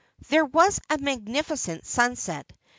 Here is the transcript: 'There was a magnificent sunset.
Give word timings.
'There 0.29 0.45
was 0.45 0.79
a 0.89 0.97
magnificent 0.97 1.85
sunset. 1.85 2.51